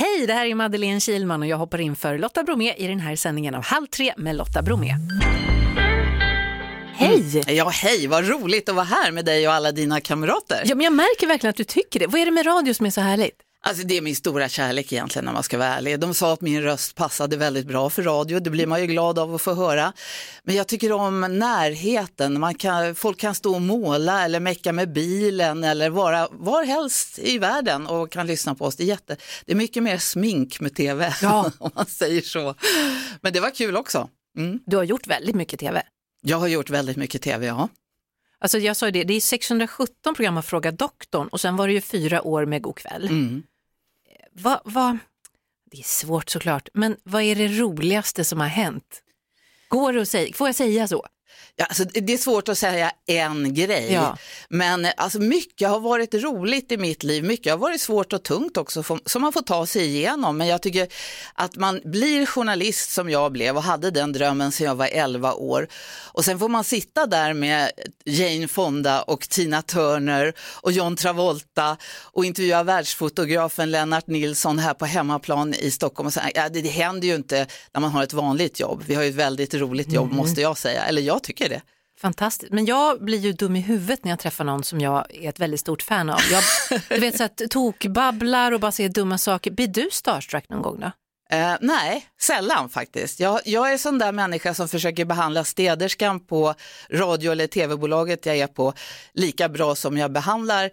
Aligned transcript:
Hej, 0.00 0.26
det 0.26 0.32
här 0.32 0.46
är 0.46 0.54
Madeleine 0.54 1.00
Kilman 1.00 1.42
och 1.42 1.48
jag 1.48 1.56
hoppar 1.56 1.80
in 1.80 1.96
för 1.96 2.18
Lotta 2.18 2.42
Bromé 2.42 2.74
i 2.74 2.86
den 2.86 3.00
här 3.00 3.16
sändningen 3.16 3.54
av 3.54 3.64
Halv 3.64 3.86
tre 3.86 4.14
med 4.16 4.36
Lotta 4.36 4.62
Bromé. 4.62 4.94
Hej! 6.94 7.42
Ja, 7.56 7.68
hej, 7.68 8.06
vad 8.06 8.28
roligt 8.28 8.68
att 8.68 8.74
vara 8.74 8.84
här 8.84 9.12
med 9.12 9.24
dig 9.24 9.48
och 9.48 9.54
alla 9.54 9.72
dina 9.72 10.00
kamrater. 10.00 10.62
Ja, 10.64 10.74
men 10.74 10.84
jag 10.84 10.92
märker 10.92 11.26
verkligen 11.26 11.50
att 11.50 11.56
du 11.56 11.64
tycker 11.64 12.00
det. 12.00 12.06
Vad 12.06 12.20
är 12.20 12.26
det 12.26 12.32
med 12.32 12.46
radio 12.46 12.74
som 12.74 12.86
är 12.86 12.90
så 12.90 13.00
härligt? 13.00 13.49
Alltså 13.62 13.86
det 13.86 13.96
är 13.96 14.02
min 14.02 14.16
stora 14.16 14.48
kärlek 14.48 14.92
egentligen 14.92 15.24
när 15.24 15.32
man 15.32 15.42
ska 15.42 15.58
vara 15.58 15.68
ärlig. 15.68 16.00
De 16.00 16.14
sa 16.14 16.32
att 16.32 16.40
min 16.40 16.62
röst 16.62 16.94
passade 16.94 17.36
väldigt 17.36 17.66
bra 17.66 17.90
för 17.90 18.02
radio, 18.02 18.40
det 18.40 18.50
blir 18.50 18.66
man 18.66 18.80
ju 18.80 18.86
glad 18.86 19.18
av 19.18 19.34
att 19.34 19.42
få 19.42 19.54
höra. 19.54 19.92
Men 20.42 20.56
jag 20.56 20.66
tycker 20.68 20.92
om 20.92 21.20
närheten, 21.20 22.40
man 22.40 22.54
kan, 22.54 22.94
folk 22.94 23.18
kan 23.18 23.34
stå 23.34 23.54
och 23.54 23.62
måla 23.62 24.24
eller 24.24 24.40
mecka 24.40 24.72
med 24.72 24.92
bilen 24.92 25.64
eller 25.64 25.90
vara 25.90 26.28
var 26.30 26.64
helst 26.64 27.18
i 27.18 27.38
världen 27.38 27.86
och 27.86 28.10
kan 28.10 28.26
lyssna 28.26 28.54
på 28.54 28.64
oss. 28.64 28.76
Det 28.76 28.82
är, 28.82 28.86
jätte, 28.86 29.16
det 29.44 29.52
är 29.52 29.56
mycket 29.56 29.82
mer 29.82 29.98
smink 29.98 30.60
med 30.60 30.74
tv 30.74 31.14
Ja. 31.22 31.50
om 31.58 31.70
man 31.74 31.86
säger 31.86 32.20
så. 32.22 32.54
Men 33.20 33.32
det 33.32 33.40
var 33.40 33.50
kul 33.50 33.76
också. 33.76 34.08
Mm. 34.38 34.60
Du 34.66 34.76
har 34.76 34.84
gjort 34.84 35.06
väldigt 35.06 35.34
mycket 35.34 35.60
tv. 35.60 35.82
Jag 36.22 36.36
har 36.36 36.48
gjort 36.48 36.70
väldigt 36.70 36.96
mycket 36.96 37.22
tv, 37.22 37.46
ja. 37.46 37.68
Alltså 38.40 38.58
jag 38.58 38.76
sa 38.76 38.86
ju 38.86 38.92
det, 38.92 39.04
det 39.04 39.14
är 39.14 39.20
617 39.20 40.14
program 40.14 40.36
av 40.36 40.42
Fråga 40.42 40.72
doktorn 40.72 41.28
och 41.28 41.40
sen 41.40 41.56
var 41.56 41.66
det 41.66 41.72
ju 41.72 41.80
fyra 41.80 42.22
år 42.22 42.46
med 42.46 42.62
God 42.62 42.76
kväll. 42.76 43.04
Mm. 43.08 43.42
Vad, 44.42 44.60
vad, 44.64 44.98
det 45.70 45.78
är 45.78 45.82
svårt 45.82 46.30
såklart, 46.30 46.68
men 46.74 46.96
vad 47.02 47.22
är 47.22 47.36
det 47.36 47.48
roligaste 47.48 48.24
som 48.24 48.40
har 48.40 48.46
hänt? 48.46 49.02
Går 49.68 49.92
det 49.92 50.02
att 50.02 50.08
säga, 50.08 50.32
får 50.34 50.48
jag 50.48 50.54
säga 50.54 50.88
så? 50.88 51.06
Ja, 51.56 51.64
alltså, 51.64 51.84
det 51.84 52.12
är 52.12 52.18
svårt 52.18 52.48
att 52.48 52.58
säga 52.58 52.92
en 53.06 53.54
grej, 53.54 53.92
Ja. 53.92 54.18
men 54.48 54.84
eh, 54.84 54.92
alltså, 54.96 55.18
mycket 55.20 55.68
har 55.68 55.80
varit 55.80 56.14
roligt 56.14 56.72
i 56.72 56.76
mitt 56.76 57.02
liv. 57.02 57.24
Mycket 57.24 57.52
har 57.52 57.58
varit 57.58 57.80
svårt 57.80 58.12
och 58.12 58.22
tungt 58.22 58.56
också 58.56 58.82
som 59.06 59.22
man 59.22 59.32
får 59.32 59.42
ta 59.42 59.66
sig 59.66 59.86
igenom. 59.86 60.36
Men 60.36 60.46
jag 60.46 60.62
tycker 60.62 60.88
att 61.34 61.56
man 61.56 61.80
blir 61.84 62.26
journalist 62.26 62.92
som 62.92 63.10
jag 63.10 63.32
blev 63.32 63.56
och 63.56 63.62
hade 63.62 63.90
den 63.90 64.12
drömmen 64.12 64.52
sedan 64.52 64.66
jag 64.66 64.74
var 64.74 64.86
11 64.92 65.34
år. 65.34 65.68
Och 66.12 66.24
sen 66.24 66.38
får 66.38 66.48
man 66.48 66.64
sitta 66.64 67.06
där 67.06 67.32
med 67.32 67.70
Jane 68.04 68.48
Fonda 68.48 69.02
och 69.02 69.28
Tina 69.28 69.62
Turner 69.62 70.32
och 70.40 70.72
John 70.72 70.96
Travolta 70.96 71.76
och 72.02 72.24
intervjua 72.24 72.62
världsfotografen 72.62 73.70
Lennart 73.70 74.06
Nilsson 74.06 74.58
här 74.58 74.74
på 74.74 74.84
hemmaplan 74.86 75.54
i 75.54 75.70
Stockholm. 75.70 76.06
Och 76.06 76.12
säga, 76.12 76.30
ja, 76.34 76.48
det, 76.48 76.62
det 76.62 76.68
händer 76.68 77.08
ju 77.08 77.14
inte 77.14 77.46
när 77.74 77.80
man 77.80 77.90
har 77.90 78.02
ett 78.02 78.12
vanligt 78.12 78.60
jobb. 78.60 78.82
Vi 78.86 78.94
har 78.94 79.02
ju 79.02 79.08
ett 79.08 79.14
väldigt 79.14 79.54
roligt 79.54 79.92
jobb 79.92 80.12
måste 80.12 80.40
jag 80.40 80.58
säga, 80.58 80.84
eller 80.84 81.02
jag 81.02 81.19
tycker 81.22 81.48
det. 81.48 81.62
Fantastiskt, 82.00 82.52
men 82.52 82.64
jag 82.64 83.04
blir 83.04 83.18
ju 83.18 83.32
dum 83.32 83.56
i 83.56 83.60
huvudet 83.60 84.04
när 84.04 84.12
jag 84.12 84.18
träffar 84.18 84.44
någon 84.44 84.64
som 84.64 84.80
jag 84.80 85.14
är 85.14 85.28
ett 85.28 85.40
väldigt 85.40 85.60
stort 85.60 85.82
fan 85.82 86.10
av. 86.10 86.20
Jag, 86.30 86.42
du 86.88 87.00
vet 87.00 87.16
så 87.16 87.24
att 87.24 87.42
tokbabblar 87.50 88.52
och 88.52 88.60
bara 88.60 88.72
säger 88.72 88.88
dumma 88.88 89.18
saker. 89.18 89.50
Blir 89.50 89.68
du 89.68 89.88
starstruck 89.92 90.48
någon 90.48 90.62
gång 90.62 90.80
då? 90.80 90.92
Eh, 91.32 91.56
nej, 91.60 92.06
sällan 92.20 92.68
faktiskt. 92.68 93.20
Jag, 93.20 93.40
jag 93.44 93.72
är 93.72 93.78
sån 93.78 93.98
där 93.98 94.12
människa 94.12 94.54
som 94.54 94.68
försöker 94.68 95.04
behandla 95.04 95.44
städerskan 95.44 96.20
på 96.20 96.54
radio 96.90 97.32
eller 97.32 97.46
tv-bolaget 97.46 98.26
jag 98.26 98.38
är 98.38 98.46
på 98.46 98.72
lika 99.12 99.48
bra 99.48 99.74
som 99.74 99.98
jag 99.98 100.12
behandlar 100.12 100.70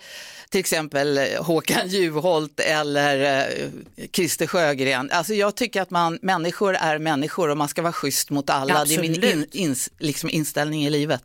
till 0.49 0.59
exempel 0.59 1.19
Håkan 1.39 1.87
Juholt 1.87 2.59
eller 2.59 3.39
eh, 3.39 3.69
Christer 4.13 4.47
Sjögren. 4.47 5.11
Alltså 5.11 5.33
jag 5.33 5.55
tycker 5.55 5.81
att 5.81 5.89
man, 5.89 6.19
människor 6.21 6.75
är 6.75 6.99
människor 6.99 7.49
och 7.49 7.57
man 7.57 7.67
ska 7.67 7.81
vara 7.81 7.93
schysst 7.93 8.29
mot 8.29 8.49
alla. 8.49 8.85
Det 8.85 8.95
är 8.95 9.01
min 9.01 9.15
in, 9.15 9.23
Absolut. 9.23 9.55
ins, 9.55 9.89
liksom 9.99 10.29
inställning 10.29 10.85
i 10.85 10.89
livet. 10.89 11.23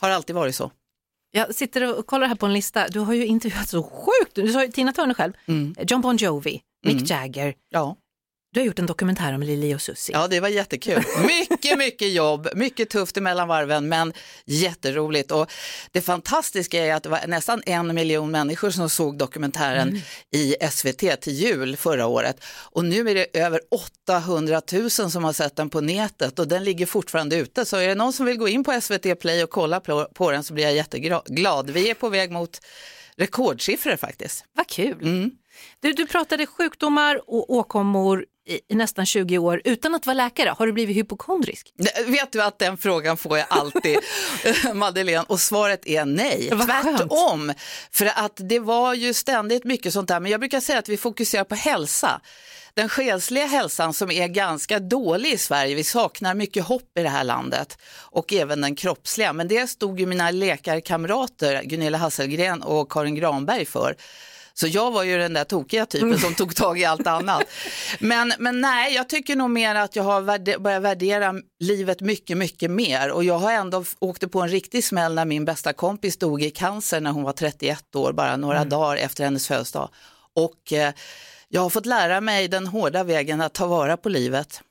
Har 0.00 0.10
alltid 0.10 0.36
varit 0.36 0.54
så. 0.54 0.70
Jag 1.30 1.54
sitter 1.54 1.98
och 1.98 2.06
kollar 2.06 2.26
här 2.26 2.34
på 2.34 2.46
en 2.46 2.52
lista. 2.52 2.88
Du 2.88 3.00
har 3.00 3.14
ju 3.14 3.26
intervjuat 3.26 3.68
så 3.68 3.82
sjukt. 3.82 4.34
Du 4.34 4.52
sa 4.52 4.64
ju 4.64 4.72
Tina 4.72 4.92
Turner 4.92 5.14
själv, 5.14 5.32
John 5.78 6.00
Bon 6.00 6.16
Jovi, 6.16 6.60
Mick 6.84 7.10
Jagger. 7.10 7.54
Ja. 7.70 7.96
Du 8.54 8.60
har 8.60 8.66
gjort 8.66 8.78
en 8.78 8.86
dokumentär 8.86 9.34
om 9.34 9.42
Lili 9.42 9.74
och 9.74 9.80
Susie. 9.80 10.16
Ja, 10.16 10.28
det 10.28 10.40
var 10.40 10.48
jättekul. 10.48 11.02
Mycket, 11.26 11.78
mycket 11.78 12.12
jobb, 12.12 12.48
mycket 12.54 12.90
tufft 12.90 13.16
emellan 13.16 13.48
varven, 13.48 13.88
men 13.88 14.12
jätteroligt. 14.44 15.30
Och 15.30 15.50
det 15.92 16.00
fantastiska 16.00 16.84
är 16.84 16.94
att 16.94 17.02
det 17.02 17.08
var 17.08 17.26
nästan 17.26 17.62
en 17.66 17.94
miljon 17.94 18.30
människor 18.30 18.70
som 18.70 18.90
såg 18.90 19.18
dokumentären 19.18 20.00
i 20.30 20.54
SVT 20.70 21.20
till 21.20 21.32
jul 21.32 21.76
förra 21.76 22.06
året. 22.06 22.44
Och 22.46 22.84
nu 22.84 23.10
är 23.10 23.14
det 23.14 23.38
över 23.38 23.60
800 24.08 24.62
000 24.72 24.90
som 24.90 25.24
har 25.24 25.32
sett 25.32 25.56
den 25.56 25.70
på 25.70 25.80
nätet 25.80 26.38
och 26.38 26.48
den 26.48 26.64
ligger 26.64 26.86
fortfarande 26.86 27.36
ute. 27.36 27.64
Så 27.64 27.76
är 27.76 27.88
det 27.88 27.94
någon 27.94 28.12
som 28.12 28.26
vill 28.26 28.36
gå 28.36 28.48
in 28.48 28.64
på 28.64 28.80
SVT 28.80 29.20
Play 29.20 29.42
och 29.42 29.50
kolla 29.50 29.80
på, 29.80 30.04
på 30.14 30.30
den 30.30 30.44
så 30.44 30.54
blir 30.54 30.64
jag 30.64 30.74
jätteglad. 30.74 31.70
Vi 31.70 31.90
är 31.90 31.94
på 31.94 32.08
väg 32.08 32.30
mot 32.30 32.60
rekordsiffror 33.16 33.96
faktiskt. 33.96 34.44
Vad 34.52 34.66
kul. 34.66 35.30
Du, 35.80 35.92
du 35.92 36.06
pratade 36.06 36.46
sjukdomar 36.46 37.20
och 37.26 37.50
åkommor 37.50 38.24
i, 38.46 38.60
i 38.68 38.74
nästan 38.74 39.06
20 39.06 39.38
år 39.38 39.62
utan 39.64 39.94
att 39.94 40.06
vara 40.06 40.14
läkare. 40.14 40.54
Har 40.58 40.66
du 40.66 40.72
blivit 40.72 40.96
hypokondrisk? 40.96 41.72
Vet 42.06 42.32
du 42.32 42.42
att 42.42 42.58
den 42.58 42.76
frågan 42.76 43.16
får 43.16 43.38
jag 43.38 43.46
alltid, 43.50 43.98
Madeleine, 44.74 45.24
och 45.28 45.40
svaret 45.40 45.86
är 45.86 46.04
nej. 46.04 46.48
Vad 46.52 46.68
skönt. 46.70 46.98
Tvärtom, 46.98 47.52
för 47.90 48.06
att 48.06 48.32
det 48.36 48.58
var 48.58 48.94
ju 48.94 49.14
ständigt 49.14 49.64
mycket 49.64 49.92
sånt 49.92 50.08
där, 50.08 50.20
men 50.20 50.30
jag 50.30 50.40
brukar 50.40 50.60
säga 50.60 50.78
att 50.78 50.88
vi 50.88 50.96
fokuserar 50.96 51.44
på 51.44 51.54
hälsa. 51.54 52.20
Den 52.74 52.88
själsliga 52.88 53.46
hälsan 53.46 53.94
som 53.94 54.10
är 54.10 54.28
ganska 54.28 54.78
dålig 54.78 55.32
i 55.32 55.38
Sverige, 55.38 55.74
vi 55.74 55.84
saknar 55.84 56.34
mycket 56.34 56.64
hopp 56.64 56.98
i 56.98 57.02
det 57.02 57.08
här 57.08 57.24
landet 57.24 57.78
och 58.00 58.32
även 58.32 58.60
den 58.60 58.76
kroppsliga, 58.76 59.32
men 59.32 59.48
det 59.48 59.66
stod 59.66 60.00
ju 60.00 60.06
mina 60.06 60.30
läkarkamrater 60.30 61.62
Gunilla 61.62 61.98
Hasselgren 61.98 62.62
och 62.62 62.92
Karin 62.92 63.14
Granberg 63.14 63.64
för. 63.64 63.96
Så 64.54 64.66
jag 64.66 64.90
var 64.90 65.02
ju 65.02 65.18
den 65.18 65.32
där 65.32 65.44
tokiga 65.44 65.86
typen 65.86 66.18
som 66.18 66.34
tog 66.34 66.56
tag 66.56 66.80
i 66.80 66.84
allt 66.84 67.06
annat. 67.06 67.42
Men, 68.00 68.32
men 68.38 68.60
nej, 68.60 68.94
jag 68.94 69.08
tycker 69.08 69.36
nog 69.36 69.50
mer 69.50 69.74
att 69.74 69.96
jag 69.96 70.02
har 70.02 70.20
värde, 70.20 70.58
börjat 70.58 70.82
värdera 70.82 71.34
livet 71.60 72.00
mycket, 72.00 72.36
mycket 72.36 72.70
mer. 72.70 73.10
Och 73.10 73.24
jag 73.24 73.38
har 73.38 73.52
ändå 73.52 73.84
åkte 73.98 74.28
på 74.28 74.40
en 74.40 74.48
riktig 74.48 74.84
smäll 74.84 75.14
när 75.14 75.24
min 75.24 75.44
bästa 75.44 75.72
kompis 75.72 76.16
dog 76.16 76.42
i 76.42 76.50
cancer 76.50 77.00
när 77.00 77.10
hon 77.10 77.22
var 77.22 77.32
31 77.32 77.96
år, 77.96 78.12
bara 78.12 78.36
några 78.36 78.64
dagar 78.64 78.96
efter 78.96 79.24
hennes 79.24 79.48
födelsedag. 79.48 79.88
Och 80.34 80.72
eh, 80.72 80.92
jag 81.48 81.60
har 81.62 81.70
fått 81.70 81.86
lära 81.86 82.20
mig 82.20 82.48
den 82.48 82.66
hårda 82.66 83.04
vägen 83.04 83.40
att 83.40 83.52
ta 83.52 83.66
vara 83.66 83.96
på 83.96 84.08
livet. 84.08 84.62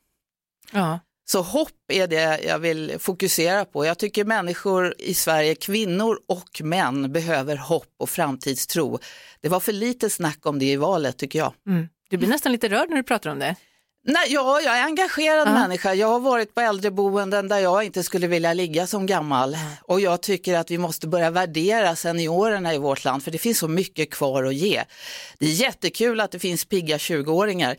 Ja. 0.72 1.00
Så 1.32 1.42
hopp 1.42 1.92
är 1.92 2.08
det 2.08 2.40
jag 2.48 2.60
vill 2.60 2.96
fokusera 3.00 3.66
på. 3.66 3.86
Jag 3.86 3.98
tycker 3.98 4.26
människor 4.26 4.96
i 4.98 5.14
Sverige, 5.14 5.56
kvinnor 5.56 6.20
och 6.28 6.62
män, 6.64 7.12
behöver 7.12 7.56
hopp 7.56 7.94
och 8.00 8.10
framtidstro. 8.10 9.00
Det 9.42 9.50
var 9.50 9.60
för 9.60 9.72
lite 9.72 10.10
snack 10.10 10.46
om 10.46 10.60
det 10.60 10.66
i 10.66 10.76
valet 10.76 11.18
tycker 11.18 11.40
jag. 11.40 11.54
Mm. 11.68 11.88
Du 12.10 12.18
blir 12.18 12.30
nästan 12.30 12.52
lite 12.52 12.70
rörd 12.70 12.90
när 12.90 12.98
du 12.98 13.04
pratar 13.04 13.30
om 13.30 13.40
det. 13.40 13.56
Nej, 14.04 14.34
ja, 14.34 14.62
jag 14.62 14.78
är 14.78 14.80
en 14.80 14.86
engagerad 14.86 15.48
Ja. 15.48 15.54
människa. 15.54 15.94
Jag 15.94 16.08
har 16.08 16.20
varit 16.20 16.56
på 16.56 16.62
äldreboenden 16.62 17.48
där 17.48 17.60
jag 17.60 17.84
inte 17.84 18.04
skulle 18.04 18.28
vilja 18.28 18.54
ligga 18.54 18.88
som 18.88 19.06
gammal. 19.06 19.58
Och 19.82 20.02
jag 20.02 20.22
tycker 20.22 20.58
att 20.58 20.72
vi 20.72 20.78
måste 20.78 21.08
börja 21.08 21.30
värdera 21.30 21.96
seniorerna 21.96 22.74
i 22.74 22.78
vårt 22.78 23.04
land 23.04 23.24
för 23.24 23.32
det 23.32 23.38
finns 23.38 23.58
så 23.60 23.68
mycket 23.68 24.12
kvar 24.12 24.44
att 24.44 24.56
ge. 24.56 24.84
Det 25.40 25.46
är 25.46 25.50
jättekul 25.50 26.20
att 26.20 26.32
det 26.32 26.40
finns 26.40 26.66
pigga 26.66 26.98
20-åringar. 26.98 27.76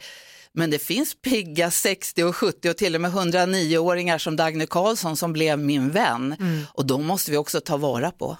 Men 0.55 0.71
det 0.71 0.79
finns 0.79 1.15
pigga 1.15 1.71
60 1.71 2.25
och 2.25 2.37
70 2.37 2.71
och 2.71 2.77
till 2.77 2.95
och 2.95 3.01
med 3.01 3.13
109-åringar 3.13 4.19
som 4.19 4.37
Dagny 4.37 4.67
Karlsson 4.67 5.17
som 5.17 5.33
blev 5.33 5.59
min 5.59 5.91
vän. 5.91 6.37
Och 6.75 6.87
de 6.87 7.05
måste 7.05 7.31
vi 7.31 7.37
också 7.37 7.61
ta 7.61 7.77
vara 7.77 8.11
på. 8.11 8.37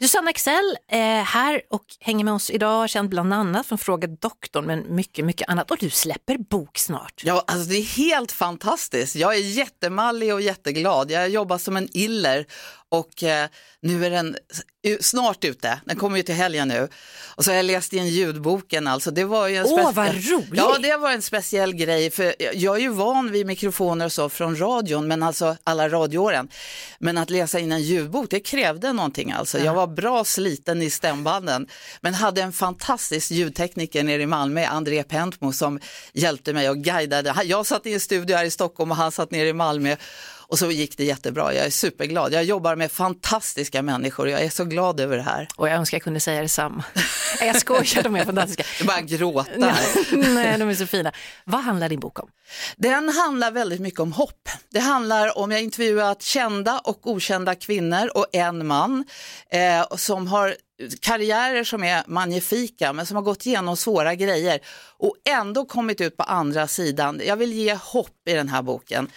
Susanne 0.00 0.30
Axel 0.30 0.76
är 0.88 1.22
här 1.22 1.62
och 1.70 1.84
hänger 2.00 2.24
med 2.24 2.34
oss 2.34 2.50
idag, 2.50 2.90
känd 2.90 3.08
bland 3.08 3.32
annat 3.34 3.66
från 3.66 3.78
Fråga 3.78 4.08
doktorn 4.08 4.66
men 4.66 4.94
mycket, 4.94 5.24
mycket 5.24 5.48
annat. 5.48 5.70
Och 5.70 5.76
du 5.80 5.90
släpper 5.90 6.38
bok 6.38 6.78
snart. 6.78 7.22
Ja, 7.24 7.44
alltså 7.46 7.68
det 7.68 7.76
är 7.76 7.82
helt 7.82 8.32
fantastiskt. 8.32 9.16
Jag 9.16 9.34
är 9.34 9.38
jättemallig 9.40 10.34
och 10.34 10.40
jätteglad. 10.40 11.10
Jag 11.10 11.28
jobbar 11.28 11.58
som 11.58 11.76
en 11.76 11.88
iller 11.92 12.46
och 12.90 13.22
eh, 13.22 13.48
nu 13.82 14.06
är 14.06 14.10
den 14.10 14.36
snart 15.00 15.44
ute. 15.44 15.80
Den 15.84 15.96
kommer 15.96 16.16
ju 16.16 16.22
till 16.22 16.34
helgen 16.34 16.68
nu. 16.68 16.88
Och 17.34 17.44
så 17.44 17.50
har 17.50 17.56
jag 17.56 17.64
läst 17.64 17.92
in 17.92 18.06
ljudboken 18.08 18.86
alltså. 18.86 19.10
Det 19.10 19.24
var 19.24 19.48
ju 19.48 19.56
en 19.56 19.66
Åh, 19.66 19.92
vad 19.92 20.06
roligt! 20.14 20.48
Ja, 20.52 20.78
det 20.82 20.96
var 20.96 21.10
en 21.12 21.22
speciell 21.22 21.74
grej 21.74 22.10
för 22.10 22.34
jag- 22.38 22.54
jag 22.54 22.76
är 22.76 22.80
ju 22.80 22.88
van 22.88 23.32
vid 23.32 23.46
mikrofoner 23.46 24.04
och 24.06 24.12
så 24.12 24.28
från 24.28 24.56
radion, 24.60 25.08
men 25.08 25.22
alltså 25.22 25.56
alla 25.64 25.88
radioåren. 25.88 26.48
Men 26.98 27.18
att 27.18 27.30
läsa 27.30 27.58
in 27.58 27.72
en 27.72 27.82
ljudbok, 27.82 28.26
det 28.30 28.40
krävde 28.40 28.92
någonting 28.92 29.32
alltså. 29.32 29.57
Alltså, 29.58 29.66
jag 29.66 29.74
var 29.74 29.86
bra 29.86 30.24
sliten 30.24 30.82
i 30.82 30.90
stämbanden, 30.90 31.66
men 32.00 32.14
hade 32.14 32.42
en 32.42 32.52
fantastisk 32.52 33.30
ljudtekniker 33.30 34.02
nere 34.04 34.22
i 34.22 34.26
Malmö, 34.26 34.66
André 34.66 35.02
Pentmo, 35.02 35.52
som 35.52 35.80
hjälpte 36.12 36.52
mig 36.52 36.70
och 36.70 36.76
guidade. 36.76 37.34
Jag 37.44 37.66
satt 37.66 37.86
i 37.86 37.94
en 37.94 38.00
studio 38.00 38.36
här 38.36 38.44
i 38.44 38.50
Stockholm 38.50 38.90
och 38.90 38.96
han 38.96 39.12
satt 39.12 39.30
nere 39.30 39.48
i 39.48 39.52
Malmö. 39.52 39.96
Och 40.50 40.58
så 40.58 40.70
gick 40.70 40.96
det 40.96 41.04
jättebra. 41.04 41.54
Jag 41.54 41.66
är 41.66 41.70
superglad. 41.70 42.32
Jag 42.32 42.44
jobbar 42.44 42.76
med 42.76 42.92
fantastiska 42.92 43.82
människor 43.82 44.26
och 44.26 44.32
jag 44.32 44.40
är 44.40 44.50
så 44.50 44.64
glad 44.64 45.00
över 45.00 45.16
det 45.16 45.22
här. 45.22 45.48
Och 45.56 45.68
jag 45.68 45.74
önskar 45.74 45.96
jag 45.96 46.02
kunde 46.02 46.20
säga 46.20 46.42
detsamma. 46.42 46.84
Jag 47.40 47.60
skojar, 47.60 48.02
de 48.02 48.16
är 48.16 48.24
fantastiska. 48.24 48.64
Jag 48.78 48.86
bara 48.86 49.00
gråta. 49.00 49.50
Nej, 50.12 50.58
de 50.58 50.68
är 50.68 50.74
så 50.74 50.86
fina. 50.86 51.12
Vad 51.44 51.60
handlar 51.60 51.88
din 51.88 52.00
bok 52.00 52.18
om? 52.18 52.28
Den 52.76 53.08
handlar 53.08 53.50
väldigt 53.50 53.80
mycket 53.80 54.00
om 54.00 54.12
hopp. 54.12 54.48
Det 54.70 54.80
handlar 54.80 55.38
om, 55.38 55.50
jag 55.50 55.62
intervjuat 55.62 56.22
kända 56.22 56.78
och 56.78 57.06
okända 57.06 57.54
kvinnor 57.54 58.10
och 58.14 58.26
en 58.32 58.66
man 58.66 59.04
eh, 59.50 59.96
som 59.96 60.26
har 60.26 60.56
karriärer 61.00 61.64
som 61.64 61.84
är 61.84 62.02
magnifika 62.06 62.92
men 62.92 63.06
som 63.06 63.16
har 63.16 63.22
gått 63.22 63.46
igenom 63.46 63.76
svåra 63.76 64.14
grejer 64.14 64.60
och 64.98 65.14
ändå 65.28 65.64
kommit 65.64 66.00
ut 66.00 66.16
på 66.16 66.22
andra 66.22 66.66
sidan. 66.66 67.20
Jag 67.26 67.36
vill 67.36 67.52
ge 67.52 67.74
hopp 67.74 68.28
i 68.28 68.32
den 68.32 68.48
här 68.48 68.62
boken 68.62 69.10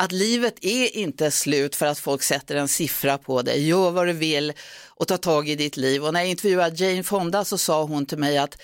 att 0.00 0.12
livet 0.12 0.54
är 0.64 0.96
inte 0.96 1.30
slut 1.30 1.76
för 1.76 1.86
att 1.86 1.98
folk 1.98 2.22
sätter 2.22 2.56
en 2.56 2.68
siffra 2.68 3.18
på 3.18 3.42
dig. 3.42 3.68
Gör 3.68 3.90
vad 3.90 4.06
du 4.06 4.12
vill 4.12 4.52
och 4.88 5.08
ta 5.08 5.16
tag 5.16 5.48
i 5.48 5.56
ditt 5.56 5.76
liv. 5.76 6.04
Och 6.04 6.12
när 6.12 6.20
jag 6.20 6.28
intervjuade 6.28 6.84
Jane 6.84 7.02
Fonda 7.02 7.44
så 7.44 7.58
sa 7.58 7.84
hon 7.84 8.06
till 8.06 8.18
mig 8.18 8.38
att 8.38 8.62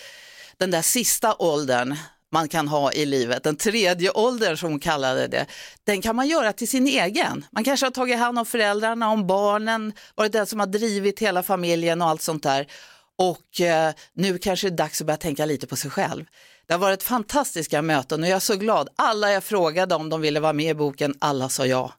den 0.57 0.71
där 0.71 0.83
sista 0.83 1.35
åldern 1.39 1.97
man 2.33 2.49
kan 2.49 2.69
ha 2.69 2.93
i 2.93 3.07
livet, 3.07 3.43
den 3.43 3.57
tredje 3.57 4.11
åldern 4.11 4.57
som 4.57 4.71
hon 4.71 4.81
kallade 4.81 5.27
det, 5.27 5.47
den 5.85 6.03
kan 6.03 6.17
man 6.17 6.29
göra 6.29 6.53
till 6.53 6.69
sin 6.69 6.87
egen. 6.87 7.47
Man 7.51 7.65
kanske 7.65 7.87
har 7.87 7.91
tagit 7.91 8.19
hand 8.19 8.39
om 8.39 8.47
föräldrarna, 8.47 9.11
om 9.11 9.27
barnen, 9.27 9.93
varit 10.15 10.33
den 10.33 10.47
som 10.47 10.61
har 10.61 10.67
drivit 10.67 11.19
hela 11.19 11.43
familjen 11.43 12.03
och 12.03 12.09
allt 12.09 12.23
sånt 12.23 12.43
där. 12.43 12.67
Och 13.19 13.61
eh, 13.61 13.93
nu 14.13 14.39
kanske 14.39 14.71
det 14.71 14.75
är 14.75 14.77
dags 14.77 15.01
att 15.01 15.07
börja 15.07 15.17
tänka 15.17 15.47
lite 15.47 15.67
på 15.67 15.77
sig 15.77 15.91
själv. 15.91 16.25
Det 16.69 16.75
har 16.75 16.79
varit 16.79 17.03
fantastiska 17.03 17.83
möten 17.83 18.23
och 18.23 18.29
jag 18.29 18.37
är 18.37 18.41
så 18.41 18.57
glad. 18.57 18.89
Alla 18.97 19.33
jag 19.33 19.45
frågade 19.45 19.95
om 19.95 20.09
de 20.09 20.21
ville 20.21 20.41
vara 20.41 20.53
med 20.53 20.71
i 20.71 20.75
boken, 20.75 21.15
alla 21.19 21.49
sa 21.49 21.67
ja. 21.67 21.93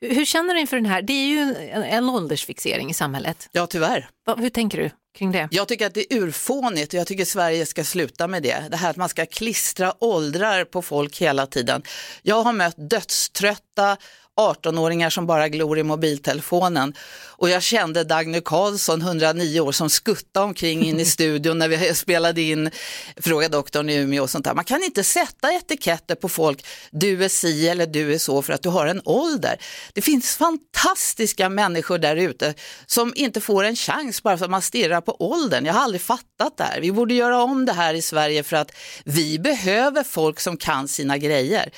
Hur 0.00 0.24
känner 0.24 0.54
du 0.54 0.60
inför 0.60 0.76
den 0.76 0.86
här? 0.86 1.02
Det 1.02 1.12
är 1.12 1.26
ju 1.26 1.54
en, 1.70 1.82
en 1.82 2.08
åldersfixering 2.08 2.90
i 2.90 2.94
samhället. 2.94 3.48
Ja, 3.52 3.66
tyvärr. 3.66 4.08
Hur 4.36 4.50
tänker 4.50 4.78
du 4.78 4.90
kring 5.18 5.32
det? 5.32 5.48
Jag 5.50 5.68
tycker 5.68 5.86
att 5.86 5.94
det 5.94 6.12
är 6.12 6.18
urfånigt 6.18 6.94
och 6.94 7.00
jag 7.00 7.06
tycker 7.06 7.24
Sverige 7.24 7.66
ska 7.66 7.84
sluta 7.84 8.26
med 8.26 8.42
det. 8.42 8.64
Det 8.70 8.76
här 8.76 8.90
att 8.90 8.96
man 8.96 9.08
ska 9.08 9.26
klistra 9.26 9.94
åldrar 9.98 10.64
på 10.64 10.82
folk 10.82 11.20
hela 11.20 11.46
tiden. 11.46 11.82
Jag 12.22 12.42
har 12.42 12.52
mött 12.52 12.90
dödströtta 12.90 13.96
18-åringar 14.40 15.10
som 15.10 15.26
bara 15.26 15.48
glor 15.48 15.78
i 15.78 15.82
mobiltelefonen. 15.82 16.94
Och 17.40 17.50
jag 17.50 17.62
kände 17.62 18.04
Dagny 18.04 18.40
Karlsson, 18.40 19.02
109 19.02 19.60
år, 19.60 19.72
som 19.72 19.90
skuttade 19.90 20.46
omkring 20.46 20.84
in 20.84 21.00
i 21.00 21.04
studion 21.16 21.58
när 21.58 21.68
vi 21.68 21.94
spelade 21.94 22.40
in 22.40 22.70
Fråga 23.16 23.48
doktorn 23.48 23.90
i 23.90 23.94
Umeå 23.94 24.22
och 24.22 24.30
sånt 24.30 24.44
där. 24.44 24.54
Man 24.54 24.64
kan 24.64 24.82
inte 24.82 25.04
sätta 25.04 25.52
etiketter 25.52 26.14
på 26.14 26.28
folk, 26.28 26.66
du 26.90 27.24
är 27.24 27.28
si 27.28 27.68
eller 27.68 27.86
du 27.86 28.14
är 28.14 28.18
så 28.18 28.42
för 28.42 28.52
att 28.52 28.62
du 28.62 28.68
har 28.68 28.86
en 28.86 29.02
ålder. 29.04 29.56
Det 29.92 30.02
finns 30.02 30.36
fantastiska 30.36 31.48
människor 31.48 31.98
där 31.98 32.16
ute 32.16 32.54
som 32.86 33.12
inte 33.16 33.40
får 33.40 33.64
en 33.64 33.76
chans 33.76 34.22
bara 34.22 34.38
för 34.38 34.44
att 34.44 34.50
man 34.50 34.62
stirrar 34.62 35.00
på 35.00 35.16
åldern. 35.18 35.66
Jag 35.66 35.74
har 35.74 35.80
aldrig 35.80 36.02
fattat 36.02 36.56
det 36.56 36.64
här. 36.64 36.80
Vi 36.80 36.92
borde 36.92 37.14
göra 37.14 37.42
om 37.42 37.66
det 37.66 37.72
här 37.72 37.94
i 37.94 38.02
Sverige 38.02 38.42
för 38.42 38.56
att 38.56 38.72
vi 39.04 39.38
behöver 39.38 40.02
folk 40.02 40.40
som 40.40 40.56
kan 40.56 40.88
sina 40.88 41.18
grejer. 41.18 41.70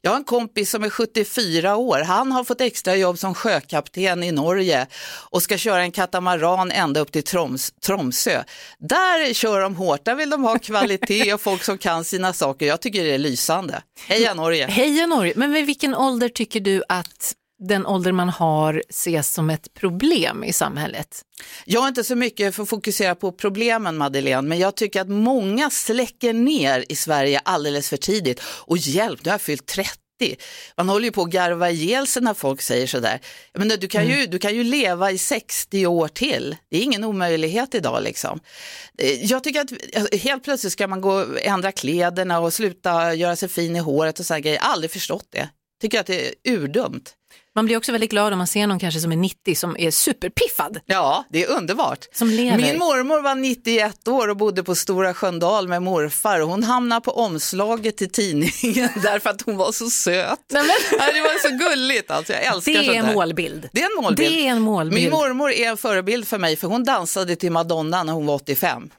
Jag 0.00 0.10
har 0.10 0.16
en 0.16 0.24
kompis 0.24 0.70
som 0.70 0.84
är 0.84 0.90
74 0.90 1.76
år 1.76 1.98
han 2.08 2.32
har 2.32 2.44
fått 2.44 2.60
extra 2.60 2.96
jobb 2.96 3.18
som 3.18 3.34
sjökapten 3.34 4.22
i 4.22 4.32
Norge 4.32 4.86
och 5.30 5.42
ska 5.42 5.58
köra 5.58 5.82
en 5.82 5.92
katamaran 5.92 6.70
ända 6.70 7.00
upp 7.00 7.12
till 7.12 7.22
Troms, 7.22 7.72
Tromsö. 7.86 8.42
Där 8.78 9.34
kör 9.34 9.60
de 9.60 9.76
hårt, 9.76 10.04
där 10.04 10.14
vill 10.14 10.30
de 10.30 10.44
ha 10.44 10.58
kvalitet 10.58 11.34
och 11.34 11.40
folk 11.40 11.64
som 11.64 11.78
kan 11.78 12.04
sina 12.04 12.32
saker. 12.32 12.66
Jag 12.66 12.80
tycker 12.80 13.04
det 13.04 13.14
är 13.14 13.18
lysande. 13.18 13.82
Heja 14.06 14.34
Norge! 14.34 14.66
Heja 14.66 15.06
Norge! 15.06 15.32
Men 15.36 15.52
vid 15.52 15.66
vilken 15.66 15.94
ålder 15.94 16.28
tycker 16.28 16.60
du 16.60 16.82
att 16.88 17.34
den 17.58 17.86
ålder 17.86 18.12
man 18.12 18.28
har 18.28 18.82
ses 18.88 19.32
som 19.32 19.50
ett 19.50 19.74
problem 19.74 20.44
i 20.44 20.52
samhället? 20.52 21.22
Jag 21.64 21.84
är 21.84 21.88
inte 21.88 22.04
så 22.04 22.16
mycket 22.16 22.54
för 22.54 22.62
att 22.62 22.68
fokusera 22.68 23.14
på 23.14 23.32
problemen 23.32 23.96
Madeleine, 23.96 24.48
men 24.48 24.58
jag 24.58 24.74
tycker 24.74 25.00
att 25.00 25.08
många 25.08 25.70
släcker 25.70 26.32
ner 26.32 26.84
i 26.88 26.96
Sverige 26.96 27.40
alldeles 27.44 27.88
för 27.88 27.96
tidigt. 27.96 28.40
Och 28.42 28.78
hjälp, 28.78 29.24
nu 29.24 29.30
har 29.30 29.34
jag 29.34 29.40
fyllt 29.40 29.66
30 29.66 30.07
man 30.76 30.88
håller 30.88 31.04
ju 31.04 31.12
på 31.12 31.22
att 31.22 31.30
garva 31.30 31.70
ihjäl 31.70 32.06
sig 32.06 32.22
när 32.22 32.34
folk 32.34 32.62
säger 32.62 32.86
sådär. 32.86 33.20
Men 33.54 33.68
du, 33.68 33.88
kan 33.88 34.06
ju, 34.06 34.14
mm. 34.14 34.30
du 34.30 34.38
kan 34.38 34.54
ju 34.54 34.64
leva 34.64 35.10
i 35.10 35.18
60 35.18 35.86
år 35.86 36.08
till. 36.08 36.56
Det 36.70 36.76
är 36.76 36.82
ingen 36.82 37.04
omöjlighet 37.04 37.74
idag. 37.74 38.02
Liksom. 38.02 38.40
Eh, 38.98 39.24
jag 39.24 39.44
tycker 39.44 39.60
att 39.60 39.72
eh, 39.92 40.18
helt 40.18 40.44
plötsligt 40.44 40.72
ska 40.72 40.86
man 40.86 41.00
gå 41.00 41.26
ändra 41.42 41.72
kläderna 41.72 42.40
och 42.40 42.52
sluta 42.52 43.14
göra 43.14 43.36
sig 43.36 43.48
fin 43.48 43.76
i 43.76 43.78
håret 43.78 44.20
och 44.20 44.26
sådana 44.26 44.40
grejer. 44.40 44.58
Aldrig 44.58 44.90
förstått 44.90 45.26
det. 45.30 45.48
Tycker 45.80 46.00
att 46.00 46.06
det 46.06 46.28
är 46.28 46.34
urdumt. 46.44 47.14
Man 47.54 47.64
blir 47.64 47.76
också 47.76 47.92
väldigt 47.92 48.10
glad 48.10 48.32
om 48.32 48.38
man 48.38 48.46
ser 48.46 48.66
någon 48.66 48.78
kanske 48.78 49.00
som 49.00 49.12
är 49.12 49.16
90 49.16 49.54
som 49.54 49.76
är 49.78 49.90
superpiffad. 49.90 50.80
Ja, 50.86 51.24
det 51.30 51.44
är 51.44 51.50
underbart. 51.50 52.06
Som 52.12 52.30
lever. 52.30 52.58
Min 52.58 52.78
mormor 52.78 53.20
var 53.20 53.34
91 53.34 54.08
år 54.08 54.28
och 54.28 54.36
bodde 54.36 54.62
på 54.62 54.74
Stora 54.74 55.14
Sköndal 55.14 55.68
med 55.68 55.82
morfar 55.82 56.40
hon 56.40 56.62
hamnade 56.62 57.00
på 57.00 57.10
omslaget 57.10 57.96
till 57.96 58.10
tidningen 58.10 58.88
därför 59.02 59.30
att 59.30 59.42
hon 59.42 59.56
var 59.56 59.72
så 59.72 59.90
söt. 59.90 60.38
Nej, 60.52 60.62
men... 60.62 60.98
det 61.14 61.20
var 61.20 61.48
så 61.48 61.68
gulligt 61.68 62.10
alltså, 62.10 62.32
jag 62.32 62.42
älskar 62.42 62.72
Det 62.72 62.86
är 62.86 62.94
en 62.94 63.14
målbild. 63.14 63.68
Det 63.72 63.82
är 63.82 63.96
en 63.96 64.04
målbild. 64.04 64.32
Det 64.32 64.46
är 64.46 64.50
en 64.50 64.60
målbild. 64.60 65.02
Min 65.02 65.10
mormor 65.10 65.50
är 65.50 65.68
en 65.68 65.76
förebild 65.76 66.28
för 66.28 66.38
mig 66.38 66.56
för 66.56 66.68
hon 66.68 66.84
dansade 66.84 67.36
till 67.36 67.52
Madonna 67.52 68.02
när 68.02 68.12
hon 68.12 68.26
var 68.26 68.34
85. 68.34 68.90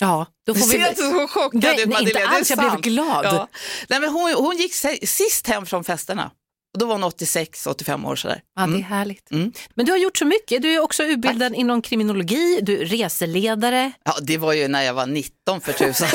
Ja, 0.00 0.26
då 0.46 0.54
får 0.54 0.66
vi... 0.66 0.72
Ser 0.72 0.94
så 0.94 1.28
chockad 1.28 1.80
ut 1.80 1.86
Madeleine. 1.88 2.00
Inte 2.00 2.26
alls, 2.26 2.50
jag 2.50 2.58
blev 2.58 2.80
glad. 2.80 3.24
Ja. 3.24 3.48
Nej, 3.88 4.00
men 4.00 4.10
hon, 4.10 4.34
hon 4.34 4.56
gick 4.56 4.74
sist 5.08 5.46
hem 5.46 5.66
från 5.66 5.84
festerna. 5.84 6.30
Och 6.78 6.80
då 6.80 6.86
var 6.86 6.94
hon 6.94 7.04
86, 7.04 7.66
85 7.66 8.04
år 8.04 8.16
sådär. 8.16 8.42
Ja, 8.56 8.62
det 8.62 8.66
är 8.66 8.68
mm. 8.68 8.82
härligt. 8.82 9.30
Mm. 9.30 9.52
Men 9.74 9.86
du 9.86 9.92
har 9.92 9.98
gjort 9.98 10.16
så 10.16 10.24
mycket. 10.24 10.62
Du 10.62 10.74
är 10.74 10.80
också 10.80 11.02
utbildad 11.02 11.52
Tack. 11.52 11.58
inom 11.58 11.82
kriminologi, 11.82 12.58
du 12.62 12.80
är 12.80 12.84
reseledare. 12.84 13.92
Ja, 14.04 14.14
det 14.22 14.38
var 14.38 14.52
ju 14.52 14.68
när 14.68 14.82
jag 14.82 14.94
var 14.94 15.06
19 15.06 15.60
för 15.60 15.72
tusan. 15.72 16.08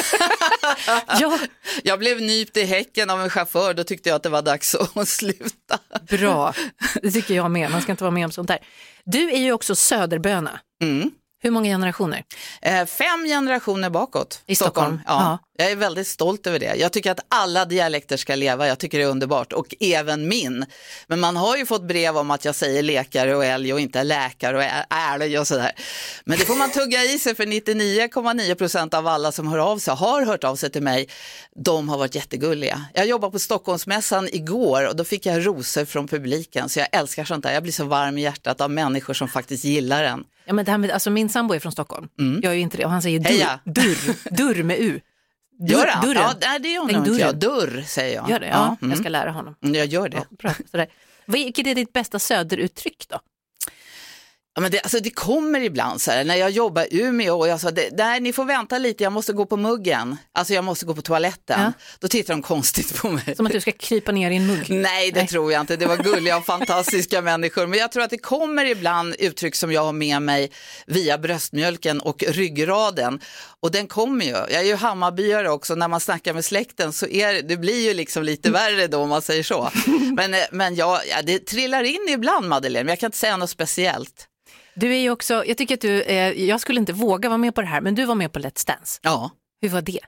ja. 1.20 1.40
Jag 1.84 2.00
blev 2.00 2.22
nypt 2.22 2.58
i 2.58 2.64
häcken 2.64 3.10
av 3.10 3.22
en 3.22 3.30
chaufför, 3.30 3.74
då 3.74 3.84
tyckte 3.84 4.10
jag 4.10 4.16
att 4.16 4.24
det 4.24 4.30
var 4.30 4.42
dags 4.42 4.76
att 4.76 5.08
sluta. 5.08 5.80
Bra, 6.10 6.54
det 7.02 7.12
tycker 7.12 7.34
jag 7.34 7.52
med. 7.52 7.72
Man 7.72 7.82
ska 7.82 7.92
inte 7.92 8.04
vara 8.04 8.12
med 8.12 8.26
om 8.26 8.32
sånt 8.32 8.48
där. 8.48 8.60
Du 9.06 9.32
är 9.32 9.40
ju 9.40 9.52
också 9.52 9.76
söderböna. 9.76 10.60
Mm. 10.82 11.12
Hur 11.44 11.52
många 11.52 11.70
generationer? 11.70 12.24
Eh, 12.62 12.86
fem 12.86 13.26
generationer 13.26 13.90
bakåt. 13.90 14.42
I 14.46 14.56
Stockholm? 14.56 15.00
Stockholm. 15.04 15.20
Ja. 15.22 15.38
Jag 15.58 15.72
är 15.72 15.76
väldigt 15.76 16.08
stolt 16.08 16.48
över 16.48 16.60
det. 16.60 16.76
Jag 16.76 16.92
tycker 16.92 17.12
att 17.12 17.20
alla 17.30 17.66
dialekter 17.66 18.18
ska 18.18 18.36
leva, 18.36 18.68
jag 18.68 18.80
tycker 18.80 18.98
det 18.98 19.04
är 19.04 19.08
underbart 19.10 19.54
och 19.54 19.76
även 19.80 20.28
min. 20.28 20.66
Men 21.08 21.20
man 21.20 21.36
har 21.38 21.58
ju 21.58 21.66
fått 21.66 21.84
brev 21.84 22.18
om 22.18 22.32
att 22.32 22.46
jag 22.46 22.56
säger 22.56 22.84
lekare 22.84 23.36
och 23.36 23.46
älg 23.46 23.74
och 23.74 23.80
inte 23.80 24.04
läkare 24.04 24.58
och 24.58 24.64
älg 25.22 25.40
och 25.40 25.48
sådär. 25.48 25.72
Men 26.26 26.38
det 26.38 26.46
får 26.46 26.56
man 26.56 26.72
tugga 26.72 27.04
i 27.04 27.20
sig 27.20 27.36
för 27.36 27.46
99,9 27.46 28.56
procent 28.56 28.94
av 28.94 29.08
alla 29.08 29.32
som 29.32 29.48
hör 29.48 29.58
av 29.58 29.78
sig 29.78 29.94
har 29.94 30.26
hört 30.26 30.44
av 30.44 30.56
sig 30.56 30.70
till 30.70 30.84
mig. 30.84 31.08
De 31.56 31.90
har 31.90 31.98
varit 31.98 32.16
jättegulliga. 32.16 32.86
Jag 32.94 33.06
jobbade 33.06 33.32
på 33.32 33.40
Stockholmsmässan 33.40 34.30
igår 34.32 34.88
och 34.88 34.96
då 34.96 35.04
fick 35.04 35.26
jag 35.26 35.48
rosor 35.48 35.86
från 35.86 36.08
publiken 36.08 36.70
så 36.70 36.80
jag 36.80 36.88
älskar 36.92 37.26
sånt 37.26 37.44
där. 37.44 37.54
Jag 37.54 37.64
blir 37.64 37.74
så 37.74 37.86
varm 37.86 38.18
i 38.18 38.22
hjärtat 38.22 38.62
av 38.62 38.72
människor 38.72 39.14
som 39.14 39.28
faktiskt 39.28 39.64
gillar 39.64 40.04
den. 40.04 40.24
Ja, 40.46 40.54
men 40.54 40.66
det 40.66 40.72
här 40.72 40.78
med, 40.78 40.92
alltså 40.92 41.10
min 41.10 41.30
sambo 41.30 41.54
är 41.54 41.60
från 41.60 41.72
Stockholm, 41.72 42.10
mm. 42.20 42.40
jag 42.44 42.52
är 42.52 42.56
ju 42.56 42.62
inte 42.62 42.78
det 42.78 42.86
och 42.86 42.92
han 42.92 43.02
säger 43.02 43.20
dörr, 43.20 43.60
dörr, 43.66 44.36
dörr 44.36 44.64
med 44.64 44.80
U. 44.80 45.00
Gör 45.70 45.88
han? 45.88 46.14
Ja, 46.42 46.60
det 46.60 46.70
gör 46.70 46.82
nog 46.82 47.08
inte 47.08 47.22
jag. 47.22 47.36
Dörr 47.36 47.84
säger 47.88 48.16
jag. 48.16 48.30
Gör 48.30 48.40
det? 48.40 48.48
Ja, 48.48 48.54
ja. 48.54 48.78
Mm. 48.82 48.92
jag 48.92 49.00
ska 49.00 49.10
lära 49.10 49.32
honom. 49.32 49.56
Mm, 49.64 49.76
jag 49.76 49.86
gör 49.86 50.10
det. 50.10 50.18
Ja, 50.18 50.36
bra. 50.40 50.52
Sådär. 50.72 50.88
Vilket 51.26 51.68
är 51.68 51.76
ditt 51.76 51.94
bästa 51.94 52.20
söderuttryck 52.20 53.06
då? 53.10 53.20
Ja, 54.56 54.62
men 54.62 54.72
det, 54.72 54.80
alltså 54.80 55.00
det 55.00 55.10
kommer 55.10 55.62
ibland 55.62 56.02
så 56.02 56.12
här, 56.12 56.24
när 56.24 56.36
jag 56.36 56.50
jobbar 56.50 56.94
i 56.94 57.02
Umeå 57.02 57.40
och 57.40 57.48
jag 57.48 57.60
sa, 57.60 57.72
nej 57.92 58.20
ni 58.20 58.34
får 58.34 58.46
vänta 58.46 58.78
lite, 58.78 59.04
jag 59.04 59.14
måste 59.14 59.34
gå 59.34 59.46
på 59.46 59.58
muggen, 59.58 60.18
alltså 60.34 60.54
jag 60.54 60.64
måste 60.64 60.86
gå 60.86 60.96
på 60.96 61.02
toaletten. 61.02 61.62
Ja. 61.62 61.74
Då 62.00 62.08
tittar 62.08 62.34
de 62.34 62.42
konstigt 62.42 62.98
på 62.98 63.10
mig. 63.10 63.36
Som 63.36 63.46
att 63.46 63.52
du 63.52 63.62
ska 63.62 63.72
krypa 63.72 64.12
ner 64.12 64.32
i 64.32 64.36
en 64.36 64.48
mugg? 64.48 64.70
Nej, 64.70 65.12
det 65.12 65.20
nej. 65.20 65.28
tror 65.28 65.52
jag 65.52 65.62
inte, 65.62 65.76
det 65.76 65.86
var 65.86 65.98
gulliga 65.98 66.38
och 66.38 66.46
fantastiska 66.46 67.22
människor. 67.32 67.68
Men 67.68 67.80
jag 67.80 67.92
tror 67.92 68.04
att 68.04 68.10
det 68.10 68.18
kommer 68.18 68.66
ibland 68.66 69.16
uttryck 69.20 69.56
som 69.56 69.72
jag 69.72 69.84
har 69.84 69.94
med 69.94 70.22
mig 70.22 70.52
via 70.86 71.18
bröstmjölken 71.18 72.02
och 72.02 72.24
ryggraden. 72.28 73.20
Och 73.60 73.72
den 73.72 73.88
kommer 73.88 74.26
ju, 74.26 74.32
jag 74.32 74.54
är 74.54 74.64
ju 74.64 74.76
Hammarbyare 74.76 75.50
också, 75.50 75.76
när 75.76 75.88
man 75.88 76.00
snackar 76.00 76.34
med 76.34 76.46
släkten 76.46 76.94
så 76.94 77.08
är 77.08 77.42
det 77.42 77.58
blir 77.58 77.88
ju 77.88 77.94
liksom 77.94 78.24
lite 78.24 78.52
värre 78.52 78.88
då 78.88 78.98
om 78.98 79.10
man 79.10 79.22
säger 79.22 79.44
så. 79.44 79.70
Men, 80.16 80.36
men 80.52 80.76
ja, 80.76 81.02
ja, 81.10 81.22
det 81.24 81.40
trillar 81.40 81.84
in 81.84 82.10
ibland 82.10 82.48
Madeleine, 82.48 82.84
men 82.84 82.92
jag 82.92 83.00
kan 83.00 83.08
inte 83.08 83.18
säga 83.18 83.38
något 83.38 83.50
speciellt. 83.50 84.28
Du 84.76 84.94
är 84.94 85.00
ju 85.00 85.10
också, 85.10 85.46
jag 85.46 85.58
tycker 85.58 85.74
att 85.74 85.82
du, 85.82 86.02
eh, 86.02 86.32
jag 86.32 86.62
skulle 86.62 86.80
inte 86.80 86.94
våga 86.94 87.30
vara 87.30 87.38
med 87.38 87.56
på 87.56 87.62
det 87.62 87.68
här, 87.68 87.82
men 87.82 87.96
du 87.96 88.06
var 88.06 88.16
med 88.16 88.32
på 88.32 88.40
Let's 88.40 88.68
Dance. 88.68 89.00
Ja. 89.04 89.32
Hur 89.62 89.70
var 89.70 89.82
det? 89.82 90.00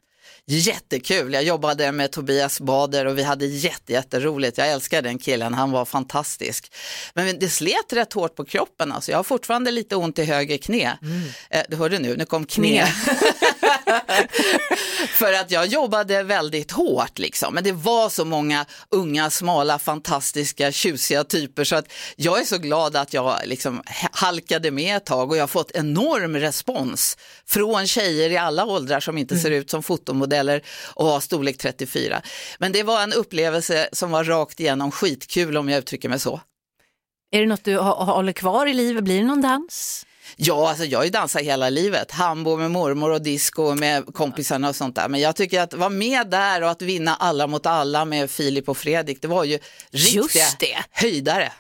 Jättekul, 0.47 1.33
jag 1.33 1.43
jobbade 1.43 1.91
med 1.91 2.11
Tobias 2.11 2.59
Bader 2.59 3.05
och 3.05 3.17
vi 3.17 3.23
hade 3.23 3.45
jätte, 3.45 3.93
jätteroligt. 3.93 4.57
Jag 4.57 4.67
älskar 4.67 5.01
den 5.01 5.17
killen, 5.17 5.53
han 5.53 5.71
var 5.71 5.85
fantastisk. 5.85 6.71
Men 7.13 7.39
det 7.39 7.49
slet 7.49 7.93
rätt 7.93 8.13
hårt 8.13 8.35
på 8.35 8.45
kroppen, 8.45 8.91
alltså. 8.91 9.11
jag 9.11 9.19
har 9.19 9.23
fortfarande 9.23 9.71
lite 9.71 9.95
ont 9.95 10.19
i 10.19 10.23
höger 10.23 10.57
knä. 10.57 10.97
Mm. 11.01 11.21
Eh, 11.49 11.61
du 11.69 11.75
hörde 11.75 11.99
nu, 11.99 12.17
nu 12.17 12.25
kom 12.25 12.45
knä. 12.45 12.87
För 15.09 15.33
att 15.33 15.51
jag 15.51 15.67
jobbade 15.67 16.23
väldigt 16.23 16.71
hårt 16.71 17.19
liksom. 17.19 17.53
Men 17.53 17.63
det 17.63 17.71
var 17.71 18.09
så 18.09 18.25
många 18.25 18.65
unga, 18.89 19.29
smala, 19.29 19.79
fantastiska, 19.79 20.71
tjusiga 20.71 21.23
typer 21.23 21.63
så 21.63 21.75
att 21.75 21.91
jag 22.15 22.39
är 22.39 22.45
så 22.45 22.57
glad 22.57 22.95
att 22.95 23.13
jag 23.13 23.35
liksom 23.45 23.81
halkade 24.11 24.71
med 24.71 24.97
ett 24.97 25.05
tag 25.05 25.31
och 25.31 25.37
jag 25.37 25.43
har 25.43 25.47
fått 25.47 25.71
enorm 25.71 26.35
respons 26.35 27.17
från 27.47 27.87
tjejer 27.87 28.29
i 28.29 28.37
alla 28.37 28.65
åldrar 28.65 28.99
som 28.99 29.17
inte 29.17 29.37
ser 29.37 29.47
mm. 29.47 29.59
ut 29.59 29.69
som 29.69 29.83
fotomodeller 29.83 30.35
och 30.94 31.06
har 31.06 31.20
storlek 31.20 31.58
34. 31.58 32.22
Men 32.60 32.72
det 32.72 32.84
var 32.84 33.04
en 33.04 33.13
upplevelse 33.13 33.89
som 33.92 34.12
var 34.12 34.24
rakt 34.24 34.60
igenom 34.60 34.92
skitkul 34.92 35.58
om 35.58 35.70
jag 35.70 35.77
uttrycker 35.77 36.10
mig 36.10 36.20
så. 36.20 36.42
Är 37.32 37.39
det 37.39 37.48
något 37.48 37.63
du 37.63 37.77
håller 37.77 38.32
kvar 38.32 38.65
i 38.65 38.74
livet? 38.74 39.04
Blir 39.04 39.18
det 39.18 39.25
någon 39.27 39.42
dans? 39.42 40.06
Ja, 40.36 40.70
alltså 40.70 40.86
jag 40.86 41.00
har 41.00 41.04
ju 41.04 41.12
dansat 41.12 41.42
hela 41.42 41.70
livet. 41.70 42.12
Hambo 42.12 42.58
med 42.58 42.72
mormor 42.72 43.12
och 43.12 43.22
disco 43.22 43.75
med 43.75 44.13
kompisarna 44.13 44.70
och 44.70 44.75
sånt 44.75 44.96
där. 44.96 45.10
Men 45.10 45.20
jag 45.20 45.36
tycker 45.36 45.62
att 45.62 45.74
vara 45.74 45.89
med 45.89 46.30
där 46.30 46.62
och 46.63 46.70
att 46.70 46.82
vinna 46.82 47.15
alla 47.15 47.48
mot 47.48 47.65
alla 47.65 48.06
med 48.06 48.32
Filip 48.32 48.70
och 48.70 48.77
Fredrik, 48.77 49.22
det 49.22 49.27
var 49.27 49.44
ju 49.44 49.60
riktiga 49.92 50.86
höjdare. 50.92 51.51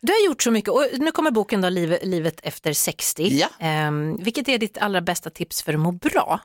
Du 0.00 0.12
har 0.12 0.26
gjort 0.26 0.42
så 0.42 0.50
mycket 0.50 0.70
och 0.70 0.86
nu 0.92 1.10
kommer 1.10 1.30
boken 1.30 1.60
då, 1.60 1.68
Livet, 1.68 2.40
efter 2.42 2.72
60. 2.72 3.28
Ja. 3.28 3.48
Ehm, 3.60 4.16
vilket 4.16 4.48
är 4.48 4.58
ditt 4.58 4.78
allra 4.78 5.00
bästa 5.00 5.30
tips 5.30 5.62
för 5.62 5.74
att 5.74 5.80
må 5.80 5.92
bra? 5.92 6.40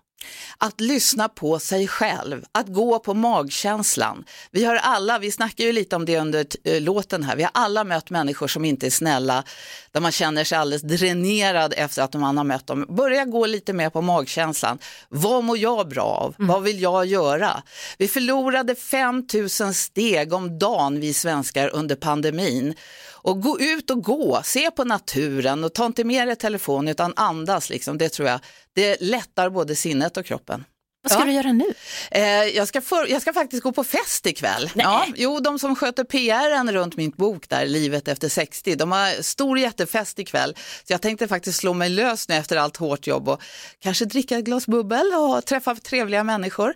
Att 0.57 0.81
lyssna 0.81 1.29
på 1.29 1.59
sig 1.59 1.87
själv, 1.87 2.45
att 2.51 2.67
gå 2.67 2.99
på 2.99 3.13
magkänslan. 3.13 4.23
Vi 4.51 4.65
har 4.65 4.75
alla, 4.75 5.19
vi 5.19 5.31
snackar 5.31 5.63
ju 5.63 5.71
lite 5.71 5.95
om 5.95 6.05
det 6.05 6.19
under 6.19 6.45
eh, 6.63 6.81
låten 6.81 7.23
här, 7.23 7.35
vi 7.35 7.43
har 7.43 7.51
alla 7.53 7.83
mött 7.83 8.09
människor 8.09 8.47
som 8.47 8.65
inte 8.65 8.85
är 8.85 8.89
snälla, 8.89 9.43
där 9.91 10.01
man 10.01 10.11
känner 10.11 10.43
sig 10.43 10.57
alldeles 10.57 10.81
dränerad 10.81 11.73
efter 11.77 12.01
att 12.01 12.13
man 12.13 12.37
har 12.37 12.43
mött 12.43 12.67
dem. 12.67 12.85
Börja 12.89 13.25
gå 13.25 13.45
lite 13.45 13.73
mer 13.73 13.89
på 13.89 14.01
magkänslan. 14.01 14.79
Vad 15.09 15.43
mår 15.43 15.57
jag 15.57 15.89
bra 15.89 16.03
av? 16.03 16.35
Vad 16.37 16.63
vill 16.63 16.81
jag 16.81 17.05
göra? 17.05 17.63
Vi 17.97 18.07
förlorade 18.07 18.75
5000 18.75 19.73
steg 19.73 20.33
om 20.33 20.59
dagen 20.59 20.99
vi 20.99 21.13
svenskar 21.13 21.69
under 21.69 21.95
pandemin. 21.95 22.75
Och 23.21 23.41
gå 23.41 23.59
ut 23.59 23.89
och 23.89 24.03
gå, 24.03 24.41
se 24.43 24.71
på 24.71 24.83
naturen 24.83 25.63
och 25.63 25.73
ta 25.73 25.85
inte 25.85 26.03
med 26.03 26.27
dig 26.27 26.35
telefon 26.35 26.87
utan 26.87 27.13
andas. 27.15 27.69
Liksom. 27.69 27.97
Det 27.97 28.09
tror 28.09 28.27
jag, 28.27 28.39
det 28.79 28.97
lättar 29.01 29.49
både 29.49 29.75
sinnet 29.75 30.17
och 30.17 30.25
kroppen. 30.25 30.63
Vad 31.03 31.11
ska 31.11 31.21
Ja. 31.21 31.25
du 31.25 31.31
göra 31.31 31.51
nu? 31.51 31.73
Eh, 32.11 32.21
jag, 32.43 32.67
ska 32.67 32.81
för, 32.81 33.07
jag 33.11 33.21
ska 33.21 33.33
faktiskt 33.33 33.63
gå 33.63 33.71
på 33.71 33.83
fest 33.83 34.25
ikväll. 34.25 34.69
Ja, 34.75 35.05
jo, 35.15 35.39
de 35.39 35.59
som 35.59 35.75
sköter 35.75 36.03
PRen 36.03 36.71
runt 36.71 36.95
min 36.97 37.11
bok 37.17 37.49
där, 37.49 37.65
Livet 37.65 38.07
efter 38.07 38.29
60, 38.29 38.75
de 38.75 38.91
har 38.91 39.21
stor 39.23 39.59
jättefest 39.59 40.19
ikväll. 40.19 40.55
Så 40.87 40.93
jag 40.93 41.01
tänkte 41.01 41.27
faktiskt 41.27 41.59
slå 41.59 41.73
mig 41.73 41.89
lös 41.89 42.27
nu 42.29 42.35
efter 42.35 42.57
allt 42.57 42.77
hårt 42.77 43.07
jobb 43.07 43.29
och 43.29 43.41
kanske 43.79 44.05
dricka 44.05 44.37
ett 44.37 44.45
glas 44.45 44.65
bubbel 44.67 45.13
och 45.13 45.45
träffa 45.45 45.75
trevliga 45.75 46.23
människor. 46.23 46.73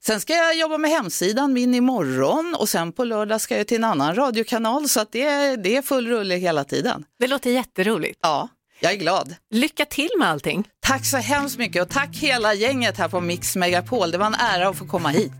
Sen 0.00 0.20
ska 0.20 0.32
jag 0.34 0.56
jobba 0.58 0.78
med 0.78 0.90
hemsidan 0.90 1.52
min 1.52 1.74
imorgon 1.74 2.54
och 2.58 2.68
sen 2.68 2.92
på 2.92 3.04
lördag 3.04 3.40
ska 3.40 3.56
jag 3.58 3.66
till 3.66 3.76
en 3.76 3.84
annan 3.84 4.14
radiokanal 4.14 4.88
så 4.88 5.00
att 5.00 5.12
det, 5.12 5.22
är- 5.22 5.56
det 5.56 5.76
är 5.76 5.82
full 5.82 6.06
rulle 6.08 6.34
hela 6.36 6.64
tiden. 6.64 7.04
Det 7.18 7.26
låter 7.26 7.50
jätteroligt. 7.50 8.18
Ja, 8.22 8.48
jag 8.80 8.92
är 8.92 8.96
glad. 8.96 9.34
Lycka 9.54 9.84
till 9.84 10.08
med 10.18 10.28
allting. 10.28 10.64
Tack 10.86 11.06
så 11.06 11.16
hemskt 11.16 11.58
mycket 11.58 11.82
och 11.82 11.88
tack 11.88 12.16
hela 12.16 12.54
gänget 12.54 12.98
här 12.98 13.08
på 13.08 13.20
Mix 13.20 13.56
Megapol. 13.56 14.10
Det 14.10 14.18
var 14.18 14.26
en 14.26 14.34
ära 14.34 14.68
att 14.68 14.76
få 14.76 14.86
komma 14.86 15.08
hit. 15.08 15.32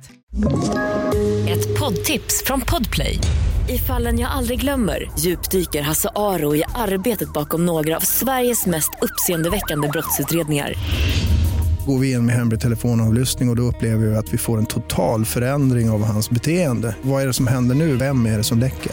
Ett 1.49 1.79
poddtips 1.79 2.43
från 2.45 2.61
Podplay. 2.61 3.19
I 3.69 3.79
fallen 3.79 4.19
jag 4.19 4.31
aldrig 4.31 4.61
glömmer 4.61 5.11
djupdyker 5.19 5.83
Hasse 5.83 6.09
Aro 6.15 6.57
i 6.57 6.63
arbetet 6.75 7.33
bakom 7.33 7.67
några 7.67 7.97
av 7.97 8.01
Sveriges 8.01 8.67
mest 8.67 8.91
uppseendeväckande 9.01 9.89
brottsutredningar. 9.89 10.75
Går 11.87 11.99
vi 11.99 12.13
in 12.13 12.27
med 12.27 12.35
hemlig 12.35 12.61
telefonavlyssning 12.61 13.49
och, 13.49 13.53
och 13.53 13.57
då 13.57 13.63
upplever 13.63 14.07
vi 14.07 14.17
att 14.17 14.33
vi 14.35 14.39
får 14.39 14.59
en 14.59 14.67
total 14.67 15.25
förändring 15.25 15.91
av 15.91 16.05
hans 16.05 16.31
beteende. 16.31 16.97
Vad 17.03 17.23
är 17.23 17.27
det 17.27 17.33
som 17.33 17.47
händer 17.47 17.75
nu? 17.75 17.97
Vem 17.97 18.27
är 18.27 18.37
det 18.37 18.45
som 18.45 18.59
läcker? 18.59 18.93